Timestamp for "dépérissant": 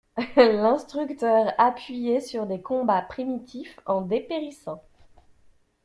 4.01-4.81